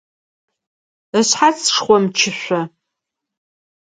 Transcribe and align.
Ышъхьац 1.19 1.59
шхъомчышъо. 1.75 2.61